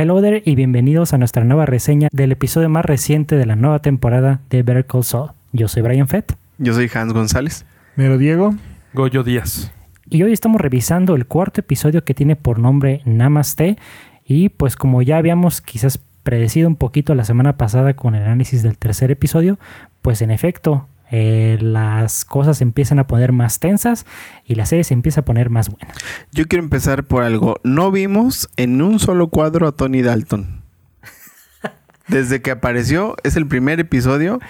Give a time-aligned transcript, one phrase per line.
[0.00, 3.80] Hello there y bienvenidos a nuestra nueva reseña del episodio más reciente de la nueva
[3.80, 5.32] temporada de Better Call Saul.
[5.50, 6.36] Yo soy Brian Fett.
[6.58, 7.66] Yo soy Hans González.
[7.96, 8.54] Mero Diego.
[8.94, 9.72] Goyo Díaz.
[10.08, 13.76] Y hoy estamos revisando el cuarto episodio que tiene por nombre Namaste.
[14.24, 18.62] Y pues como ya habíamos quizás predecido un poquito la semana pasada con el análisis
[18.62, 19.58] del tercer episodio,
[20.00, 24.06] pues en efecto eh, las cosas empiezan a poner más tensas
[24.44, 25.92] y la serie se empieza a poner más buena.
[26.32, 27.56] Yo quiero empezar por algo.
[27.64, 30.62] No vimos en un solo cuadro a Tony Dalton.
[32.08, 34.40] Desde que apareció, es el primer episodio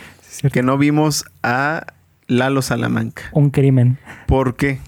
[0.53, 1.87] que no vimos a
[2.27, 3.23] Lalo Salamanca.
[3.33, 3.99] Un crimen.
[4.27, 4.79] ¿Por qué?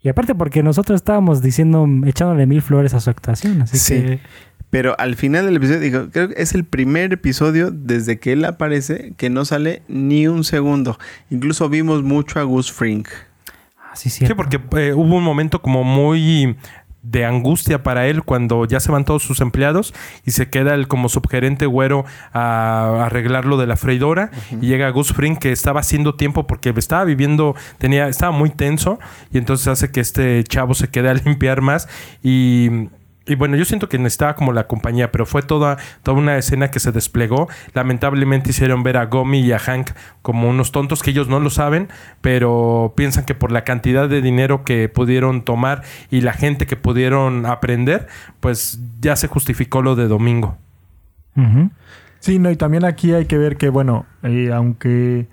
[0.00, 3.94] Y aparte porque nosotros estábamos diciendo, echándole mil flores a su actuación, así Sí.
[3.94, 4.20] que...
[4.70, 8.44] Pero al final del episodio, digo, creo que es el primer episodio desde que él
[8.44, 10.98] aparece que no sale ni un segundo.
[11.30, 13.08] Incluso vimos mucho a Gus Frink.
[13.92, 16.56] Así Sí, porque eh, hubo un momento como muy
[17.10, 20.88] de angustia para él cuando ya se van todos sus empleados y se queda el
[20.88, 25.80] como subgerente güero a arreglar lo de la freidora y llega Gus Fring que estaba
[25.80, 28.98] haciendo tiempo porque estaba viviendo tenía estaba muy tenso
[29.32, 31.88] y entonces hace que este chavo se quede a limpiar más
[32.24, 32.88] y
[33.26, 36.70] y bueno, yo siento que necesitaba como la compañía, pero fue toda, toda una escena
[36.70, 37.48] que se desplegó.
[37.74, 39.90] Lamentablemente hicieron ver a Gomi y a Hank
[40.22, 41.88] como unos tontos que ellos no lo saben,
[42.20, 46.76] pero piensan que por la cantidad de dinero que pudieron tomar y la gente que
[46.76, 48.06] pudieron aprender,
[48.40, 50.58] pues ya se justificó lo de domingo.
[52.20, 55.26] Sí, no, y también aquí hay que ver que, bueno, eh, aunque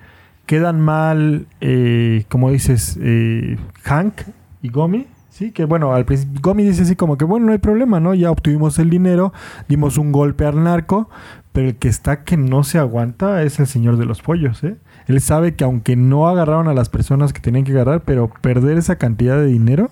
[0.46, 4.22] quedan mal, eh, como dices, eh, Hank
[4.62, 7.58] y Gomi, sí, que bueno, al principio Gomi dice así como que, bueno, no hay
[7.58, 8.14] problema, ¿no?
[8.14, 9.34] Ya obtuvimos el dinero,
[9.68, 11.10] dimos un golpe al narco,
[11.52, 14.78] pero el que está que no se aguanta es el señor de los pollos, ¿eh?
[15.08, 18.78] Él sabe que aunque no agarraron a las personas que tenían que agarrar, pero perder
[18.78, 19.92] esa cantidad de dinero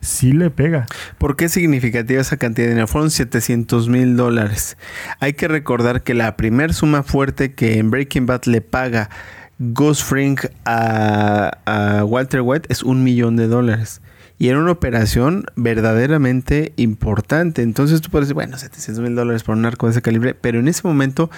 [0.00, 0.86] sí le pega.
[1.18, 2.86] ¿Por qué es significativa esa cantidad de dinero?
[2.86, 4.76] Fueron 700 mil dólares.
[5.20, 9.10] Hay que recordar que la primer suma fuerte que en Breaking Bad le paga
[9.58, 14.00] Gus Fring a, a Walter White es un millón de dólares.
[14.38, 17.62] Y era una operación verdaderamente importante.
[17.62, 20.34] Entonces tú puedes decir, bueno, 700 mil dólares por un narco de ese calibre.
[20.34, 21.30] Pero en ese momento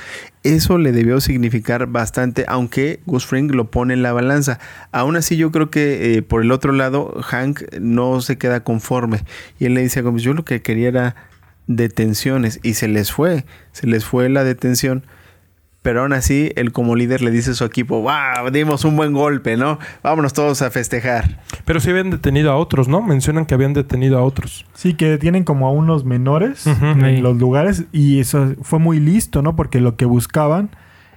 [0.43, 4.59] eso le debió significar bastante, aunque Gus Fring lo pone en la balanza.
[4.91, 9.25] Aún así yo creo que eh, por el otro lado Hank no se queda conforme.
[9.61, 11.17] Y él le dice a Gómez, yo lo que quería era
[11.69, 12.59] detenciones.
[12.65, 15.05] Y se les fue, se les fue la detención.
[15.89, 19.15] Pero aún así, él como líder le dice a su equipo, wow, dimos un buen
[19.15, 19.79] golpe, ¿no?
[20.03, 21.41] Vámonos todos a festejar.
[21.65, 23.01] Pero sí habían detenido a otros, ¿no?
[23.01, 24.67] Mencionan que habían detenido a otros.
[24.75, 27.23] Sí, que tienen como a unos menores en Sí.
[27.23, 29.57] los lugares y eso fue muy listo, ¿no?
[29.57, 30.69] Porque lo que buscaban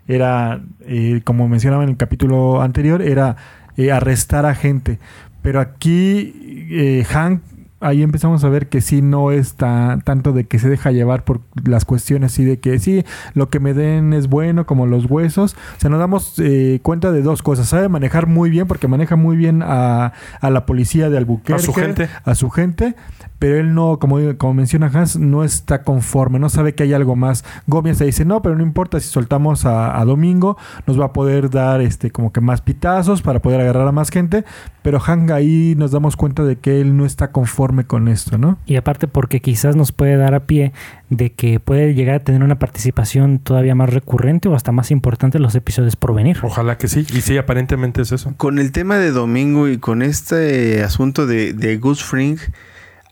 [0.08, 3.36] era, eh, como mencionaba en el capítulo anterior, era
[3.76, 5.00] eh, arrestar a gente.
[5.42, 6.34] Pero aquí
[6.72, 7.42] eh, Hank,
[7.82, 11.24] ahí empezamos a ver que sí no es tan- tanto de que se deja llevar
[11.24, 13.04] por las cuestiones, sí de que sí,
[13.34, 15.56] lo que me den es bueno, como los huesos.
[15.78, 17.68] O sea, nos damos eh, cuenta de dos cosas.
[17.68, 21.62] Sabe manejar muy bien, porque maneja muy bien a, a la policía de Albuquerque.
[21.62, 22.10] A su gente.
[22.24, 22.96] A su gente.
[23.40, 27.16] Pero él no, como, como menciona Hans, no está conforme, no sabe que hay algo
[27.16, 27.44] más.
[27.66, 31.14] Gómez se dice, no, pero no importa si soltamos a, a Domingo, nos va a
[31.14, 34.46] poder dar este como que más pitazos para poder agarrar a más gente.
[34.82, 38.58] Pero Hank ahí nos damos cuenta de que él no está conforme con esto, ¿no?
[38.66, 40.74] Y aparte porque quizás nos puede dar a pie
[41.10, 45.38] de que puede llegar a tener una participación todavía más recurrente o hasta más importante
[45.38, 46.40] en los episodios por venir.
[46.42, 47.06] Ojalá que sí.
[47.14, 48.34] Y sí, aparentemente es eso.
[48.38, 52.40] Con el tema de Domingo y con este asunto de, de Gus Fring,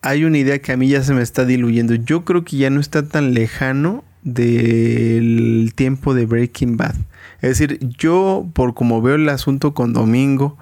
[0.01, 1.93] hay una idea que a mí ya se me está diluyendo.
[1.95, 6.95] Yo creo que ya no está tan lejano del tiempo de Breaking Bad.
[7.41, 10.57] Es decir, yo por como veo el asunto con Domingo,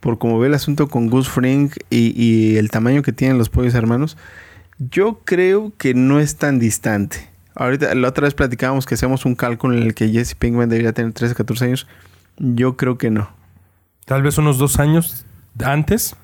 [0.00, 3.48] por como veo el asunto con Gus Fring y, y el tamaño que tienen los
[3.48, 4.16] pollos hermanos,
[4.78, 7.28] yo creo que no es tan distante.
[7.54, 10.92] Ahorita, la otra vez platicábamos que hacemos un cálculo en el que Jesse Pinkman debería
[10.92, 11.86] tener 13, 14 años.
[12.38, 13.28] Yo creo que no.
[14.04, 15.26] Tal vez unos dos años
[15.64, 16.14] antes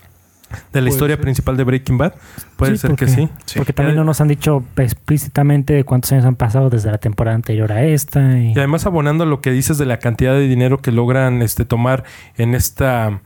[0.72, 1.22] de la historia ser.
[1.22, 2.14] principal de Breaking Bad.
[2.56, 3.28] Puede Sí, ser que sí.
[3.46, 3.54] Sí.
[3.58, 7.34] Porque también no nos han dicho explícitamente de cuántos años han pasado desde la temporada
[7.34, 8.38] anterior a esta.
[8.38, 11.64] y- Y además abonando lo que dices de la cantidad de dinero que logran este
[11.64, 12.04] tomar
[12.36, 13.20] en esta,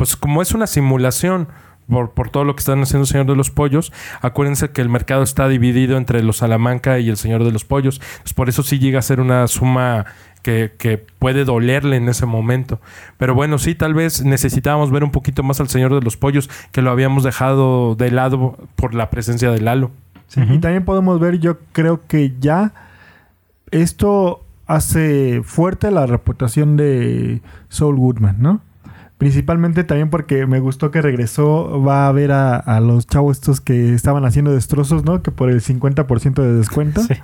[0.00, 1.48] pues como es una simulación
[1.86, 3.92] por, por todo lo que están haciendo el Señor de los Pollos,
[4.22, 8.00] acuérdense que el mercado está dividido entre los Salamanca y el Señor de los Pollos.
[8.22, 10.06] Pues por eso sí llega a ser una suma
[10.42, 12.80] que, que puede dolerle en ese momento.
[13.18, 16.48] Pero bueno, sí, tal vez necesitábamos ver un poquito más al Señor de los Pollos,
[16.72, 19.90] que lo habíamos dejado de lado por la presencia de Lalo.
[20.28, 20.40] Sí.
[20.40, 22.72] Y también podemos ver, yo creo que ya
[23.70, 28.62] esto hace fuerte la reputación de Saul Goodman, ¿no?
[29.20, 33.60] Principalmente también porque me gustó que regresó, va a ver a, a los chavos estos
[33.60, 35.22] que estaban haciendo destrozos, ¿no?
[35.22, 37.02] Que por el 50% de descuento.
[37.10, 37.14] Sí.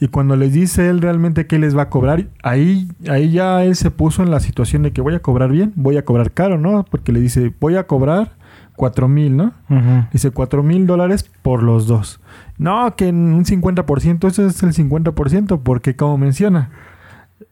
[0.00, 3.76] Y cuando les dice él realmente qué les va a cobrar, ahí, ahí ya él
[3.76, 6.58] se puso en la situación de que voy a cobrar bien, voy a cobrar caro,
[6.58, 6.84] ¿no?
[6.84, 8.32] Porque le dice, voy a cobrar
[8.74, 9.52] cuatro mil, ¿no?
[10.12, 12.20] Dice cuatro mil dólares por los dos.
[12.58, 16.70] No, que en un 50%, eso es el 50%, porque como menciona,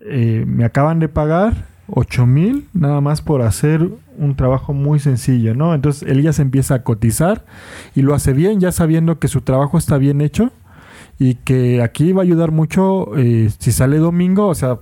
[0.01, 3.89] eh, me acaban de pagar 8 mil nada más por hacer
[4.19, 5.75] un trabajo muy sencillo, ¿no?
[5.75, 7.45] Entonces él ya se empieza a cotizar
[7.95, 10.51] y lo hace bien, ya sabiendo que su trabajo está bien hecho
[11.19, 14.79] y que aquí va a ayudar mucho eh, si sale domingo, o sea,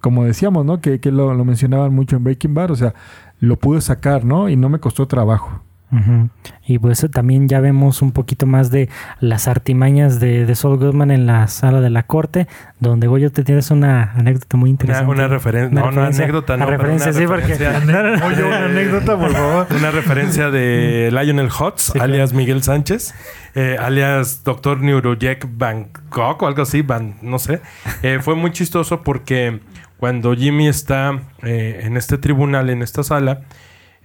[0.00, 0.80] como decíamos, ¿no?
[0.80, 2.94] Que, que lo, mencionaban mucho en Breaking Bad, o sea,
[3.40, 4.48] lo pude sacar, ¿no?
[4.48, 5.60] Y no me costó trabajo.
[5.92, 6.30] Ujú.
[6.66, 8.88] Y pues también ya vemos un poquito más de
[9.20, 12.48] las artimañas de, de Saul Goodman en la sala de la corte,
[12.80, 15.10] donde Goyo te tienes una anécdota muy Una, interesante.
[15.12, 16.66] una referen- no, no, anécdota, no.
[16.66, 17.46] Una referencia, una sí, porque...
[17.56, 18.26] referencia.
[18.26, 19.66] Oye, una anécdota, por favor.
[19.78, 23.14] Una referencia de Lionel Hutz, Sí, alias Miguel Sánchez,
[23.54, 24.80] eh, alias Dr.
[24.80, 27.60] Neurojek Bangkok o algo así, Van, no sé.
[28.02, 29.60] Eh, fue muy chistoso porque
[29.98, 33.42] cuando Jimmy está eh, en este tribunal, en esta sala,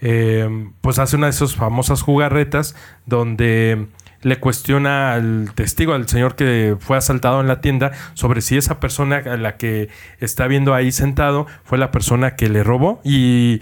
[0.02, 2.76] eh, pues hace una de esas famosas jugarretas
[3.06, 3.88] donde
[4.22, 8.80] le cuestiona al testigo, al señor que fue asaltado en la tienda, sobre si esa
[8.80, 9.90] persona a la que
[10.20, 13.02] está viendo ahí sentado fue la persona que le robó.
[13.04, 13.62] Y,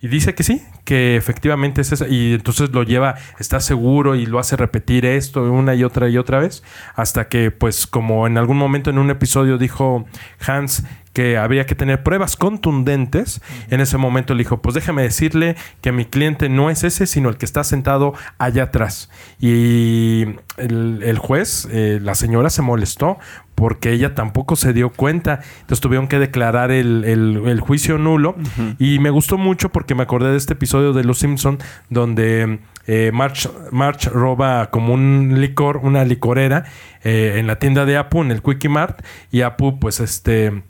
[0.00, 2.08] y dice que sí, que efectivamente es esa.
[2.08, 6.16] Y entonces lo lleva, está seguro y lo hace repetir esto una y otra y
[6.16, 6.62] otra vez,
[6.94, 10.06] hasta que pues como en algún momento en un episodio dijo
[10.46, 13.40] Hans que habría que tener pruebas contundentes,
[13.70, 17.30] en ese momento le dijo, pues déjame decirle que mi cliente no es ese, sino
[17.30, 19.08] el que está sentado allá atrás.
[19.40, 20.24] Y
[20.58, 23.18] el, el juez, eh, la señora se molestó
[23.56, 25.40] porque ella tampoco se dio cuenta.
[25.62, 28.36] Entonces tuvieron que declarar el, el- el juicio nulo.
[28.78, 31.58] Y me gustó mucho porque me acordé de este episodio de Los Simpson
[31.90, 36.64] donde eh, March, March roba como un licor, una licorera
[37.02, 39.00] eh, en la tienda de Apu, en el Quickie Mart.
[39.32, 40.62] Y Apu, pues este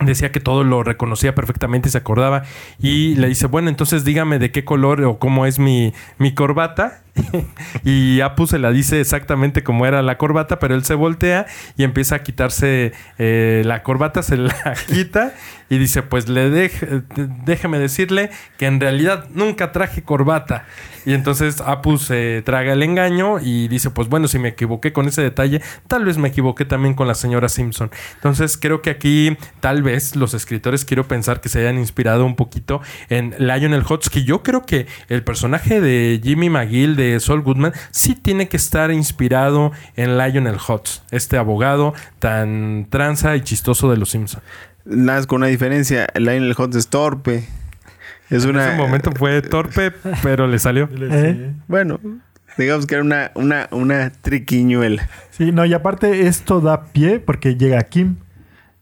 [0.00, 2.42] decía que todo lo reconocía perfectamente y se acordaba
[2.80, 7.01] y le dice, bueno, entonces dígame de qué color o cómo es mi, mi corbata.
[7.84, 11.84] y Apu se la dice exactamente como era la corbata, pero él se voltea y
[11.84, 15.34] empieza a quitarse eh, la corbata, se la quita
[15.68, 17.04] y dice, pues le dej-
[17.44, 20.66] déjeme decirle que en realidad nunca traje corbata.
[21.04, 25.08] Y entonces Apu se traga el engaño y dice, pues bueno, si me equivoqué con
[25.08, 27.90] ese detalle, tal vez me equivoqué también con la señora Simpson.
[28.14, 32.36] Entonces creo que aquí tal vez los escritores quiero pensar que se hayan inspirado un
[32.36, 37.42] poquito en Lionel Hutz, que yo creo que el personaje de Jimmy McGill, de Saul
[37.42, 43.90] Goodman, sí tiene que estar inspirado en Lionel Hutz, este abogado tan tranza y chistoso
[43.90, 44.42] de los Simpson.
[44.84, 46.06] Nada más con una diferencia.
[46.14, 47.44] Lionel Hutz es torpe.
[48.30, 48.68] Es En una.
[48.68, 50.88] ese momento fue torpe, pero le salió.
[50.92, 51.52] ¿Eh?
[51.68, 52.00] Bueno,
[52.56, 55.08] digamos que era una, una, una triquiñuela.
[55.30, 58.16] Sí, no, y aparte esto da pie porque llega Kim.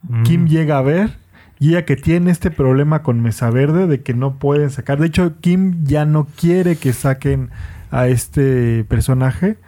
[0.03, 0.23] Mm.
[0.23, 1.11] Kim llega a ver
[1.59, 4.99] y ella que tiene este problema con Mesa Verde de que no pueden sacar.
[4.99, 7.51] De hecho, Kim ya no quiere que saquen
[7.91, 9.59] a este personaje.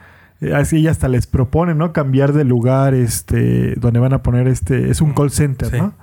[0.40, 1.92] Eh, Así ella hasta les propone, ¿no?
[1.92, 5.76] Cambiar de lugar, este, donde van a poner este, es un call center, Sí.
[5.78, 5.94] ¿no?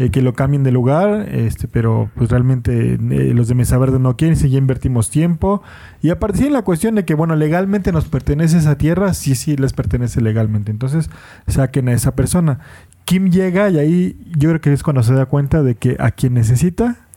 [0.00, 3.98] Eh, que lo cambien de lugar, este, pero pues realmente eh, los de Mesa Verde
[3.98, 5.60] no quieren, si ya invertimos tiempo.
[6.00, 9.34] Y aparte sí en la cuestión de que, bueno, legalmente nos pertenece esa tierra, sí,
[9.34, 10.70] sí les pertenece legalmente.
[10.70, 11.10] Entonces,
[11.48, 12.60] saquen a esa persona.
[13.06, 16.12] Kim llega y ahí yo creo que es cuando se da cuenta de que a
[16.12, 17.07] quien necesita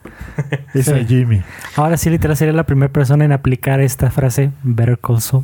[0.73, 1.05] Sí.
[1.07, 1.41] Jimmy.
[1.75, 5.43] Ahora sí, literal, sería la primera persona en aplicar esta frase, Better Call Saul.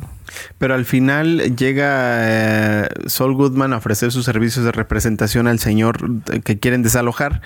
[0.58, 1.84] Pero al final llega
[2.20, 5.98] eh, Saul Goodman a ofrecer sus servicios de representación al señor
[6.44, 7.42] que quieren desalojar.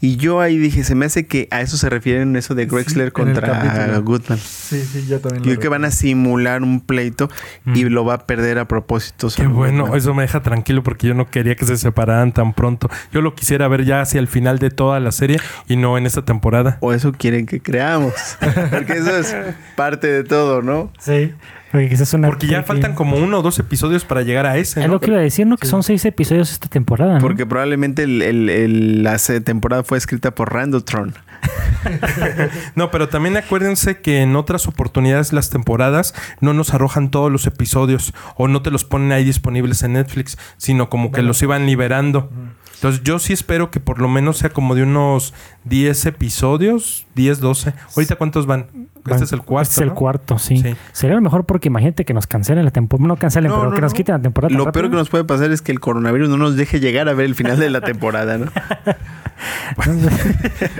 [0.00, 3.12] Y yo ahí dije, se me hace que a eso se refieren eso de Grexler
[3.12, 3.98] contra.
[4.00, 4.38] Goodman.
[4.38, 5.42] Sí, sí, yo también.
[5.42, 7.28] Yo creo que van a simular un pleito
[7.66, 7.88] y Mm.
[7.88, 9.28] lo va a perder a propósito.
[9.34, 9.98] Qué bueno, Goodman.
[9.98, 12.88] eso me deja tranquilo porque yo no quería que se separaran tan pronto.
[13.12, 16.06] Yo lo quisiera ver ya hacia el final de toda la serie y no en
[16.06, 16.78] esta temporada.
[16.80, 18.12] O eso quieren que creamos.
[18.70, 19.34] Porque eso es
[19.76, 20.92] parte de todo, ¿no?
[20.98, 21.32] Sí.
[21.70, 22.28] Porque quizás una...
[22.28, 24.80] Porque ya faltan como uno o dos episodios para llegar a ese.
[24.80, 24.94] Es ¿no?
[24.94, 25.56] lo que iba a decir, ¿no?
[25.56, 27.20] Que son seis episodios esta temporada, ¿no?
[27.20, 31.14] Porque probablemente el- el- el- la temporada fue escrita por Randotron.
[32.74, 37.46] No, pero también acuérdense que en otras oportunidades las temporadas no nos arrojan todos los
[37.46, 41.66] episodios o no te los ponen ahí disponibles en Netflix, sino como que los iban
[41.66, 42.30] liberando.
[42.74, 47.40] Entonces yo sí espero que por lo menos sea como de unos 10 episodios, 10,
[47.40, 47.74] 12.
[47.96, 48.66] Ahorita cuántos van?
[49.10, 49.62] Este es el cuarto.
[49.70, 49.94] Este es el ¿no?
[49.94, 50.58] cuarto, sí.
[50.58, 50.76] Sí.
[50.92, 53.08] Sería lo mejor porque imagínate que nos cancelen la temporada.
[53.08, 53.96] No cancelen, No, pero no, que nos no.
[53.96, 54.54] quiten la temporada.
[54.54, 57.14] Lo peor que nos puede pasar es que el coronavirus no nos deje llegar a
[57.14, 58.52] ver el final de la temporada, ¿no?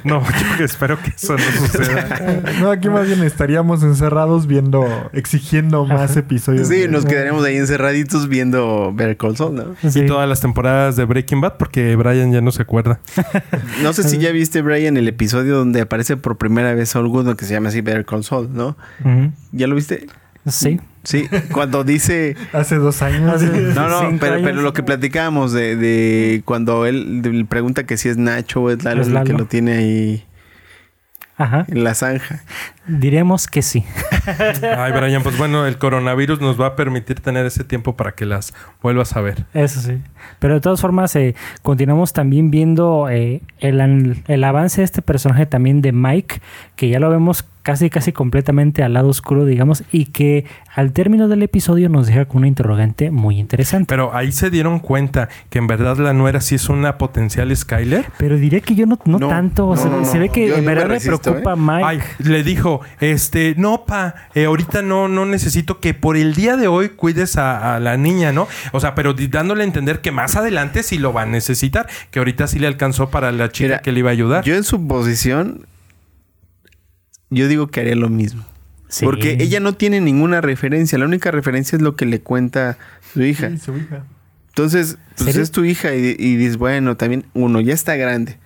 [0.04, 2.42] No, yo espero que eso no suceda.
[2.60, 6.68] No, aquí más bien estaríamos encerrados viendo, exigiendo más episodios.
[6.68, 9.90] Sí, de- nos quedaremos ahí encerraditos viendo Better Call Saul, ¿no?
[9.90, 10.00] Sí.
[10.00, 13.00] Y todas las temporadas de Breaking Bad, porque Brian ya no se acuerda.
[13.82, 17.36] No sé si ya viste, Brian, el episodio donde aparece por primera vez Saul Goodman,
[17.36, 18.76] que se llama así Better Call Saul, ¿no?
[19.52, 20.06] ¿Ya lo viste?
[20.46, 20.80] Sí.
[21.04, 22.36] Sí, cuando dice...
[22.52, 23.34] Hace dos años.
[23.34, 24.44] Hace- No, no, pero, años.
[24.46, 28.70] pero lo que platicábamos de, de cuando él le pregunta que si es Nacho o
[28.70, 29.38] es Lalo Es el que Lalo.
[29.38, 30.24] lo tiene ahí
[31.38, 31.64] Ajá.
[31.68, 32.40] en la zanja.
[32.88, 33.84] Diremos que sí.
[34.76, 38.24] Ay, Brian, pues bueno, el coronavirus nos va a permitir tener ese tiempo para que
[38.26, 39.44] las vuelvas a ver.
[39.54, 39.98] Eso sí.
[40.38, 45.02] Pero de todas formas, eh, continuamos también viendo eh, el, an- el avance de este
[45.02, 46.40] personaje también de Mike,
[46.76, 51.28] que ya lo vemos casi casi completamente al lado oscuro, digamos, y que al término
[51.28, 53.84] del episodio nos deja con una interrogante muy interesante.
[53.88, 58.06] Pero ahí se dieron cuenta que en verdad la nuera sí es una potencial Skyler.
[58.16, 59.68] Pero diría que yo no, no, No, tanto.
[59.68, 60.20] o sea, no, no, se no.
[60.22, 61.56] ve que Yo- en me verdad le resisto, preocupa ¿eh?
[61.58, 61.84] Mike.
[61.84, 66.56] Ay, le dijo, este, no, pa, eh, ahorita no, no necesito que por el día
[66.56, 68.48] de hoy cuides a, a la niña, ¿no?
[68.72, 72.18] O sea, pero dándole a entender que más adelante sí lo va a necesitar, que
[72.18, 74.44] ahorita sí le alcanzó para la chica Mira, que le iba a ayudar.
[74.44, 75.66] Yo en su posición,
[77.30, 78.44] yo digo que haría lo mismo.
[78.88, 79.04] Sí.
[79.04, 80.98] Porque ella no tiene ninguna referencia.
[80.98, 82.78] La única referencia es lo que le cuenta
[83.12, 83.50] su hija.
[83.50, 84.04] Sí, su hija.
[84.48, 85.42] Entonces, pues ¿Serio?
[85.42, 88.38] es tu hija y, y dices, bueno, también uno ya está grande.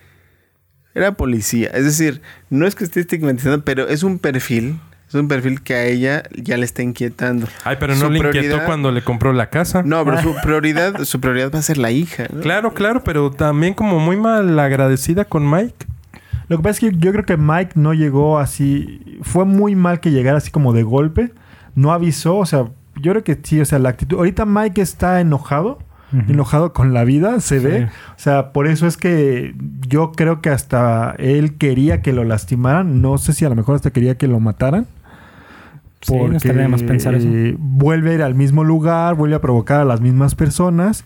[0.94, 1.70] Era policía.
[1.72, 2.20] Es decir,
[2.50, 4.78] no es que esté estigmatizando, pero es un perfil.
[5.08, 7.46] Es un perfil que a ella ya le está inquietando.
[7.64, 9.82] Ay, pero no Su le inquietó cuando le compró la casa.
[9.82, 12.28] No, pero su prioridad, su prioridad va a ser la hija.
[12.32, 12.40] ¿no?
[12.40, 15.87] Claro, claro, pero también como muy mal agradecida con Mike.
[16.49, 19.18] Lo que pasa es que yo creo que Mike no llegó así.
[19.22, 21.32] Fue muy mal que llegara así como de golpe.
[21.75, 22.38] No avisó.
[22.38, 23.61] O sea, yo creo que sí.
[23.61, 24.16] O sea, la actitud.
[24.16, 25.78] Ahorita Mike está enojado.
[26.28, 27.66] Enojado con la vida, se Sí.
[27.66, 27.85] ve.
[27.85, 29.54] O sea, por eso es que
[29.88, 33.00] yo creo que hasta él quería que lo lastimaran.
[33.00, 34.87] No sé si a lo mejor hasta quería que lo mataran.
[36.02, 37.28] Sí, no estaría de más pensar eso.
[37.31, 41.04] eh, vuelve a ir al mismo lugar, vuelve a provocar a las mismas personas.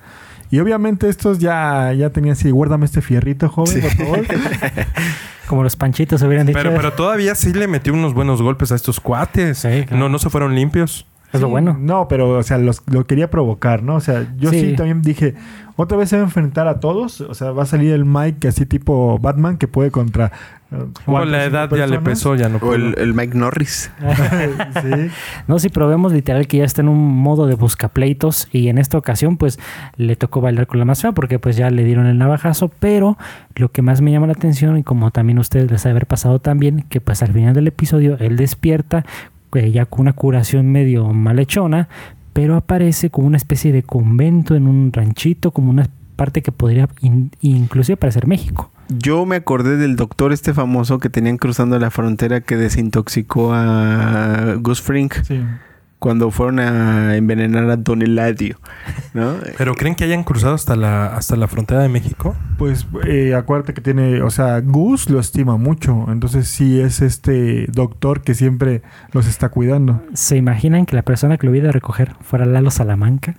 [0.50, 3.80] Y obviamente estos ya, ya tenían así, guárdame este fierrito, joven, Sí.
[3.80, 4.24] por favor.
[5.48, 6.58] Como los panchitos hubieran dicho.
[6.58, 9.58] Pero, pero todavía sí le metió unos buenos golpes a estos cuates.
[9.58, 9.96] Sí, claro.
[9.98, 11.06] No, no se fueron limpios.
[11.32, 11.76] Es lo bueno.
[11.78, 13.96] No, pero, o sea, los- lo quería provocar, ¿no?
[13.96, 14.60] O sea, yo sí.
[14.70, 14.76] Sí.
[14.76, 15.34] también dije,
[15.76, 17.20] otra vez se va a enfrentar a todos.
[17.20, 20.32] O sea, va a salir el Mike así tipo Batman que puede contra.
[20.72, 23.90] eh, O la edad ya le pesó, ya no O el, el Mike Norris.
[24.82, 25.10] sí.
[25.46, 28.78] No, sí, pero vemos literal que ya está en un modo de buscapleitos y en
[28.78, 29.58] esta ocasión pues
[29.96, 33.18] le tocó bailar con la más fea porque pues ya le dieron el navajazo, pero
[33.54, 35.92] lo que más me llama la atención y como también a ustedes les ha de
[35.92, 39.04] haber pasado también, que pues al final del episodio él despierta
[39.54, 41.88] ya con una curación medio malhechona,
[42.32, 46.88] pero aparece como una especie de convento en un ranchito, como una parte que podría
[47.00, 48.70] in- inclusive parecer México.
[48.88, 54.54] Yo me acordé del doctor este famoso que tenían cruzando la frontera que desintoxicó a
[54.60, 55.40] Gus Frink sí.
[55.98, 58.58] Cuando fueron a envenenar a Don Eladio,
[59.14, 59.36] ¿no?
[59.58, 62.34] ¿Pero creen que hayan cruzado hasta la, hasta la frontera de México?
[62.58, 66.06] Pues eh, acuérdate que tiene, o sea, Gus lo estima mucho.
[66.08, 70.02] Entonces sí es este doctor que siempre los está cuidando.
[70.14, 73.36] ¿Se imaginan que la persona que lo hubiera a recoger fuera Lalo Salamanca?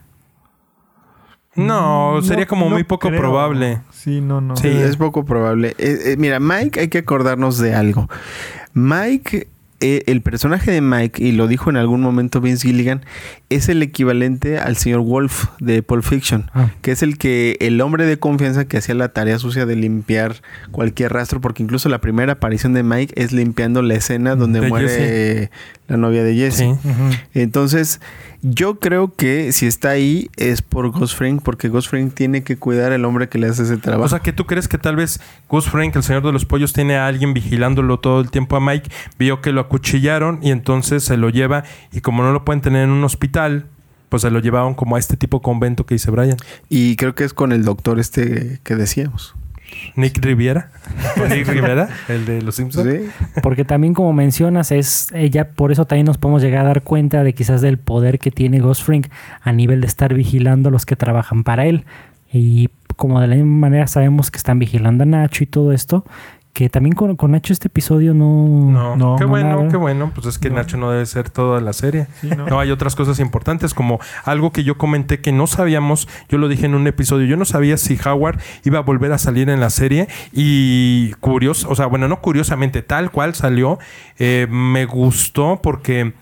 [1.56, 3.20] No, sería como no muy poco creo.
[3.20, 3.82] probable.
[3.92, 4.56] Sí, no, no.
[4.56, 4.68] Sí.
[4.68, 5.70] Es poco probable.
[5.80, 8.08] Eh, eh, mira, Mike, hay que acordarnos de algo.
[8.74, 9.48] Mike,
[9.80, 13.06] eh, el personaje de Mike, y lo dijo en algún momento Vince Gilligan,
[13.50, 16.72] es el equivalente al señor Wolf de Pulp Fiction, Ah.
[16.82, 20.36] que es el que el hombre de confianza que hacía la tarea sucia de limpiar
[20.72, 24.68] cualquier rastro, porque incluso la primera aparición de Mike es limpiando la escena donde De
[24.70, 25.50] muere Jesse.
[25.88, 26.58] la novia de Jesse.
[26.58, 26.74] Sí.
[27.34, 28.02] Entonces,
[28.41, 32.58] yo creo que si está ahí es por Ghost Fring, porque Ghost Fring tiene que
[32.58, 34.06] cuidar al hombre que le hace ese trabajo.
[34.06, 36.74] O sea, que tú crees que tal vez Gus Frank, el señor de los pollos,
[36.74, 41.03] tiene a alguien vigilándolo todo el tiempo a Mike, vio que lo acuchillaron y entonces
[41.03, 43.65] se lo lleva y como no lo pueden tener en un hospital,
[44.10, 46.38] pues se lo llevaron como a este tipo convento que dice Brian.
[46.70, 49.36] Y creo que es con el doctor este que decíamos.
[49.96, 50.72] Nick Riviera.
[51.30, 52.88] Nick Rivera, el de los Simpsons.
[52.90, 53.10] Sí.
[53.42, 57.24] Porque también como mencionas, es ella, por eso también nos podemos llegar a dar cuenta
[57.24, 59.08] de quizás del poder que tiene Ghost Frink
[59.42, 61.86] a nivel de estar vigilando a los que trabajan para él.
[62.32, 66.06] Y como de la misma manera sabemos que están vigilando a Nacho y todo esto,
[66.58, 68.26] que también con, con Nacho este episodio no...
[68.72, 69.70] No, No, qué no bueno, nada.
[69.70, 70.12] qué bueno.
[70.16, 70.56] Pues es que No.
[70.56, 72.08] Nacho no debe ser toda la serie.
[72.20, 72.48] Sí, no.
[72.48, 76.48] No, hay otras cosas importantes como algo que yo comenté que no sabíamos, yo lo
[76.48, 79.60] dije en un episodio, yo no sabía si Howard iba a volver a salir en
[79.60, 83.78] la serie y curioso, o sea, bueno, no curiosamente, tal cual salió,
[84.18, 86.14] eh, me gustó porque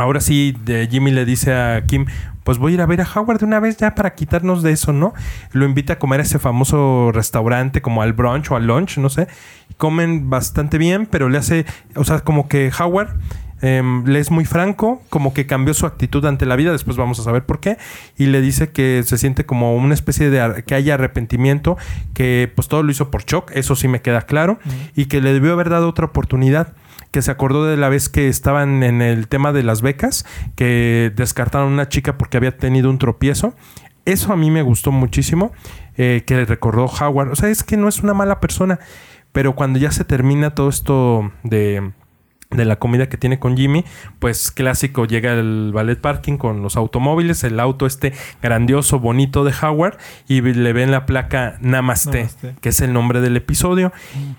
[0.00, 2.06] ahora sí, de Jimmy le dice a Kim,
[2.44, 4.72] pues voy a ir a ver a Howard de una vez ya para quitarnos de
[4.72, 5.12] eso, ¿no?
[5.52, 9.08] Lo invita a comer a ese famoso restaurante como al brunch o al lunch, no
[9.10, 9.28] sé.
[9.76, 11.64] Comen bastante bien, pero le hace,
[11.94, 13.10] o sea, como que Howard
[13.62, 17.20] em, le es muy franco, como que cambió su actitud ante la vida, después vamos
[17.20, 17.76] a saber por qué,
[18.16, 21.76] y le dice que se siente como una especie de, ar- que haya arrepentimiento,
[22.14, 24.58] que pues todo lo hizo por shock, eso sí me queda claro,
[24.96, 26.72] y que le debió haber dado otra oportunidad
[27.10, 30.24] que se acordó de la vez que estaban en el tema de las becas,
[30.56, 33.54] que descartaron a una chica porque había tenido un tropiezo.
[34.04, 35.52] Eso a mí me gustó muchísimo,
[35.96, 37.32] eh, que le recordó Howard.
[37.32, 38.78] O sea, es que no es una mala persona,
[39.32, 41.92] pero cuando ya se termina todo esto de,
[42.50, 43.84] de la comida que tiene con Jimmy,
[44.18, 49.52] pues clásico, llega el ballet parking con los automóviles, el auto este grandioso, bonito de
[49.62, 52.54] Howard, y le ven la placa Namaste, Namaste.
[52.60, 53.92] que es el nombre del episodio.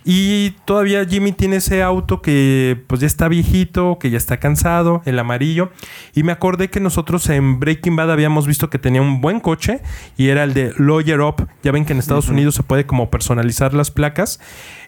[0.04, 5.02] Y todavía Jimmy tiene ese auto que pues ya está viejito, que ya está cansado,
[5.06, 5.72] el amarillo.
[6.14, 9.82] Y me acordé que nosotros en Breaking Bad habíamos visto que tenía un buen coche
[10.18, 11.48] y era el de Lawyer Up.
[11.64, 14.40] Ya ven que en Estados Unidos se puede como personalizar las placas.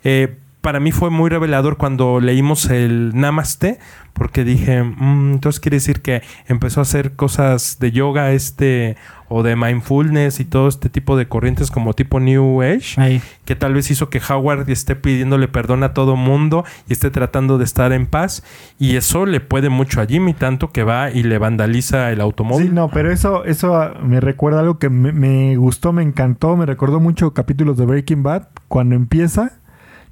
[0.03, 3.79] Eh, para mí fue muy revelador cuando leímos el Namaste,
[4.13, 8.95] porque dije, "Mm, entonces quiere decir que empezó a hacer cosas de yoga este
[9.27, 13.21] o de mindfulness y todo este tipo de corrientes como tipo New Age Ahí.
[13.43, 17.57] que tal vez hizo que Howard esté pidiéndole perdón a todo mundo y esté tratando
[17.57, 18.43] de estar en paz.
[18.79, 22.67] Y eso le puede mucho a Jimmy, tanto que va y le vandaliza el automóvil.
[22.67, 26.55] Sí, no, pero eso, eso ah, me recuerda algo que me, me gustó, me encantó,
[26.55, 28.47] me recordó mucho capítulos de Breaking Bad.
[28.69, 29.53] Cuando empieza,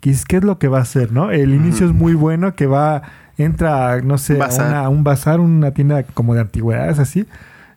[0.02, 1.12] que dices, ¿qué es lo que va a hacer?
[1.14, 1.32] ¿no?
[1.32, 3.04] El inicio es muy bueno, que va,
[3.38, 4.68] entra, no sé, a, Bazar.
[4.68, 7.26] una- a un bazar, una tienda como de antigüedades, así.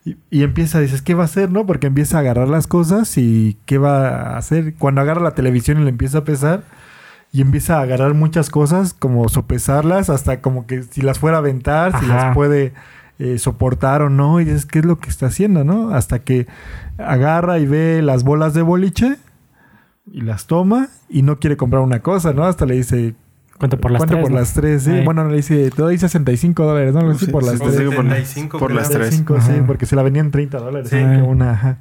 [0.05, 1.51] Y, y empieza, dices, ¿qué va a hacer?
[1.53, 1.65] ¿No?
[1.67, 4.75] Porque empieza a agarrar las cosas y ¿qué va a hacer?
[4.75, 6.63] Cuando agarra la televisión y le empieza a pesar,
[7.33, 11.41] y empieza a agarrar muchas cosas, como sopesarlas, hasta como que si las fuera a
[11.41, 12.73] aventar, si las puede
[13.19, 15.95] eh, soportar o no, y dices, ¿qué es lo que está haciendo, no?
[15.95, 16.47] Hasta que
[16.99, 19.17] agarra y ve las bolas de boliche
[20.15, 22.45] y las toma y no quiere comprar una cosa, ¿no?
[22.45, 23.15] Hasta le dice,
[23.59, 24.23] Cuento por las ¿cuánto tres.
[24.23, 24.39] por ¿no?
[24.39, 24.83] las tres?
[24.85, 25.01] Sí.
[25.05, 27.15] Bueno, le dice, te doy 65 dólares, ¿no?
[27.15, 27.73] Sí, por las tres.
[27.83, 29.07] por- 75 por las tres.
[29.15, 30.89] 65, sí, porque se la vendían 30 dólares.
[30.91, 30.97] Sí.
[30.97, 31.79] una, ajá.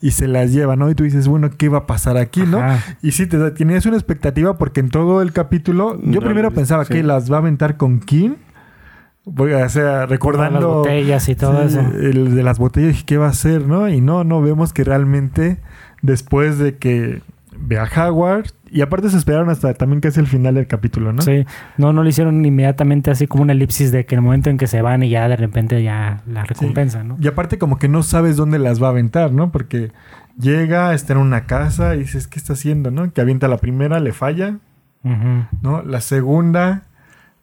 [0.00, 0.90] Y se las lleva, ¿no?
[0.90, 2.60] Y tú dices, bueno, ¿qué va a pasar aquí, no?
[3.02, 6.56] Y sí, te tenías una expectativa porque en todo el capítulo, yo No, primero sí.
[6.56, 8.36] pensaba que las va a aventar con Kim.
[9.24, 11.80] O sea, Las recordando botellas y todo sí, eso.
[11.80, 13.88] el de las botellas, ¿qué va a hacer, no?
[13.88, 15.58] Y no, no vemos que realmente
[16.02, 17.22] después de que
[17.66, 21.22] ve a Howard, y aparte se esperaron hasta también casi el final del capítulo, ¿no?
[21.22, 21.44] Sí,
[21.78, 24.58] no, no lo hicieron inmediatamente así como una elipsis de que en el momento en
[24.58, 27.16] que se van y ya de repente ya la recompensa, ¿no?
[27.20, 29.52] Y aparte como que no sabes dónde las va a aventar, ¿no?
[29.52, 29.92] Porque
[30.38, 33.12] llega, está en una casa y dices, ¿qué está haciendo, no?
[33.12, 34.58] Que avienta la primera, le falla.
[35.60, 35.82] ¿no?
[35.82, 36.84] La segunda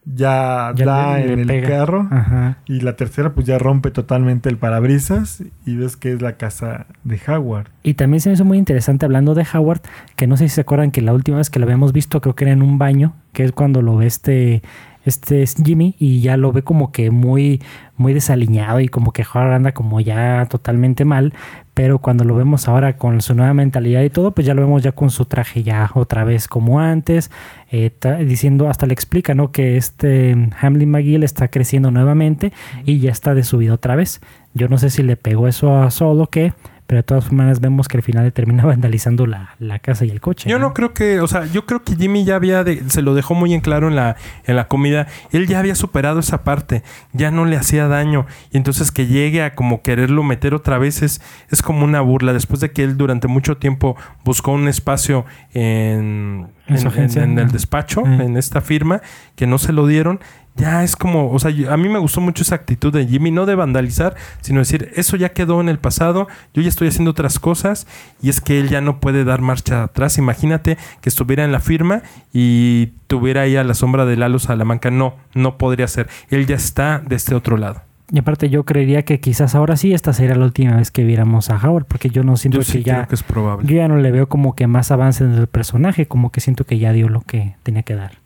[0.05, 1.67] ya, Ya da le- en le el pega.
[1.67, 2.07] carro.
[2.11, 2.57] Ajá.
[2.65, 6.87] Y la tercera pues ya rompe totalmente el parabrisas y ves que es la casa
[7.03, 7.67] de Howard.
[7.83, 9.81] Y también se me hizo muy interesante hablando de Howard,
[10.15, 12.35] que no sé si se acuerdan que la última vez que lo habíamos visto creo
[12.35, 14.61] que era en un baño, que es cuando lo ve este,
[15.05, 17.61] este es Jimmy y ya lo ve como que muy,
[17.97, 21.33] muy desaliñado y como que Howard anda como ya totalmente mal,
[21.73, 24.83] pero cuando lo vemos ahora con su nueva mentalidad y todo, pues ya lo vemos
[24.83, 27.31] ya con su traje ya otra vez como antes,
[27.71, 27.91] eh,
[28.25, 29.51] diciendo, hasta le explica, ¿no?
[29.51, 32.51] Que este Hamlin McGill está creciendo nuevamente
[32.85, 34.21] y ya está de subida otra vez.
[34.53, 36.53] Yo no sé si le pegó eso a Solo o qué,
[36.91, 40.19] pero de todas maneras vemos que al final termina vandalizando la, la casa y el
[40.19, 40.49] coche.
[40.49, 43.15] Yo no creo que, o sea, yo creo que Jimmy ya había, de- se lo
[43.15, 45.08] dejó muy en claro en la, en la comida.
[45.32, 48.25] Él ya había superado esa parte, ya no le hacía daño.
[48.51, 52.34] Y entonces que llegue a como quererlo meter otra vez es, es como una burla.
[52.34, 55.23] Después de que él durante mucho tiempo buscó un espacio
[55.54, 58.21] en- en el despacho, Mm.
[58.21, 59.01] en esta firma,
[59.38, 60.19] que no se lo dieron.
[60.55, 63.45] Ya es como, o sea, a mí me gustó mucho esa actitud de Jimmy, no
[63.45, 67.39] de vandalizar, sino decir, eso ya quedó en el pasado, yo ya estoy haciendo otras
[67.39, 67.87] cosas
[68.21, 70.17] y es que él ya no puede dar marcha atrás.
[70.17, 72.01] Imagínate que estuviera en la firma
[72.33, 74.91] y tuviera ahí a la sombra de Lalo Salamanca.
[74.91, 76.09] No, no podría ser.
[76.29, 77.81] Él ya está de este otro lado.
[78.13, 81.49] Y aparte yo creería que quizás ahora sí esta sería la última vez que viéramos
[81.49, 82.95] a Howard, porque yo no siento Yo sí que ya...
[82.95, 83.67] creo que es probable.
[83.67, 86.65] Yo ya no le veo como que más avance en el personaje, como que siento
[86.65, 88.20] que ya dio lo que tenía que dar.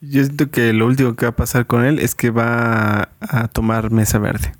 [0.00, 3.48] Yo siento que lo último que va a pasar con él es que va a
[3.48, 4.52] tomar mesa verde.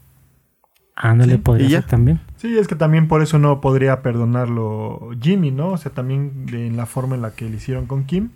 [0.94, 1.80] Ándale, Sí, podría ¿y ya?
[1.82, 2.20] ser también.
[2.36, 5.68] Sí, es que también por eso no podría perdonarlo Jimmy, ¿no?
[5.68, 8.30] O sea, también de- en la forma en la que le hicieron con Kim.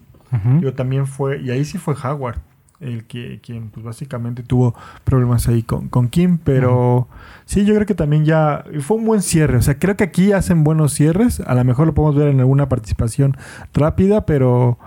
[0.61, 2.37] Yo también fue, y ahí sí fue Howard,
[2.79, 7.09] el que quien pues básicamente tuvo problemas ahí con, con Kim, pero
[7.47, 10.31] sí, yo creo que también ya fue un buen cierre, o sea, creo que aquí
[10.31, 13.37] hacen buenos cierres, a lo mejor lo podemos ver en alguna participación
[13.75, 14.79] rápida, pero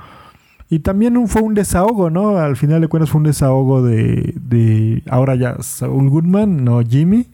[0.73, 2.39] Y también fue un desahogo, ¿no?
[2.39, 7.27] Al final de cuentas fue un desahogo de, de ahora ya Saul Goodman, no Jimmy.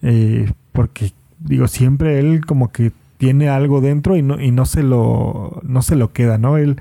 [0.00, 4.82] Eh, porque, digo, siempre él como que tiene algo dentro y no, y no se
[4.82, 6.56] lo no se lo queda, ¿no?
[6.56, 6.80] Él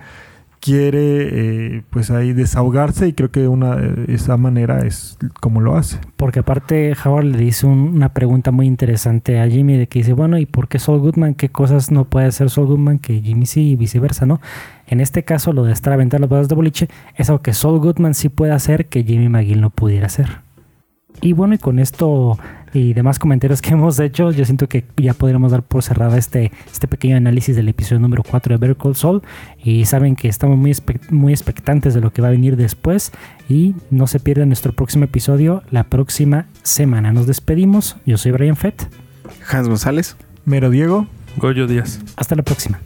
[0.59, 5.99] quiere eh, pues ahí desahogarse y creo que una esa manera es como lo hace.
[6.17, 10.37] Porque aparte Howard le un- una pregunta muy interesante a Jimmy de que dice, bueno,
[10.37, 11.33] ¿y por qué Saul Goodman?
[11.35, 14.41] ¿Qué cosas no puede hacer Saul Goodman que Jimmy sí y viceversa, no?
[14.87, 17.79] En este caso, lo de estar aventando las bolas de boliche es algo que Saul
[17.79, 20.39] Goodman sí puede hacer que Jimmy McGill no pudiera hacer.
[21.21, 22.37] Y bueno, y con esto
[22.73, 26.51] y demás comentarios que hemos hecho, yo siento que ya podríamos dar por cerrada este,
[26.71, 29.21] este pequeño análisis del episodio número 4 de Better Call Saul.
[29.63, 33.11] Y saben que estamos muy, expect- muy expectantes de lo que va a venir después.
[33.47, 37.11] Y no se pierdan nuestro próximo episodio la próxima semana.
[37.11, 37.97] Nos despedimos.
[38.05, 38.87] Yo soy Brian Fett.
[39.49, 40.15] Hans González.
[40.45, 41.07] Mero Diego.
[41.37, 41.99] Goyo Díaz.
[42.15, 42.79] Hasta la próxima.